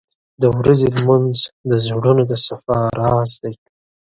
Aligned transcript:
•د 0.41 0.43
ورځې 0.57 0.87
لمونځ 0.95 1.37
د 1.69 1.71
زړونو 1.85 2.23
د 2.31 2.33
صفا 2.45 2.79
راز 3.01 3.31
دی. 3.43 3.55